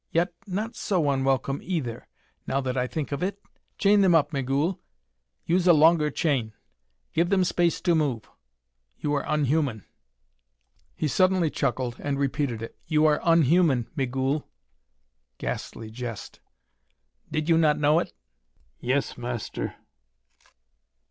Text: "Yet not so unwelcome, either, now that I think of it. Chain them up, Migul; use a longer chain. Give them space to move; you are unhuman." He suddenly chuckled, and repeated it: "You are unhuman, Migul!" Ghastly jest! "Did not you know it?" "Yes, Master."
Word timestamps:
"Yet 0.09 0.33
not 0.47 0.75
so 0.75 1.11
unwelcome, 1.11 1.59
either, 1.61 2.07
now 2.47 2.59
that 2.61 2.75
I 2.75 2.87
think 2.87 3.11
of 3.11 3.21
it. 3.21 3.39
Chain 3.77 4.01
them 4.01 4.15
up, 4.15 4.33
Migul; 4.33 4.79
use 5.45 5.67
a 5.67 5.73
longer 5.73 6.09
chain. 6.09 6.53
Give 7.13 7.29
them 7.29 7.43
space 7.43 7.79
to 7.81 7.93
move; 7.93 8.27
you 8.97 9.13
are 9.13 9.23
unhuman." 9.27 9.85
He 10.95 11.07
suddenly 11.07 11.51
chuckled, 11.51 11.97
and 11.99 12.17
repeated 12.17 12.63
it: 12.63 12.75
"You 12.87 13.05
are 13.05 13.21
unhuman, 13.23 13.91
Migul!" 13.95 14.47
Ghastly 15.37 15.91
jest! 15.91 16.39
"Did 17.31 17.47
not 17.47 17.75
you 17.75 17.79
know 17.81 17.99
it?" 17.99 18.11
"Yes, 18.79 19.19
Master." 19.19 19.75